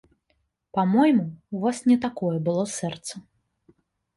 [0.77, 1.25] Па-мойму,
[1.57, 3.13] у вас не такое было сэрца.